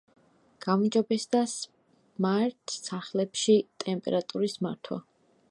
[0.65, 5.01] გაუმჯობესდება სმართ-სახლებში ტემპერატურის მართვა.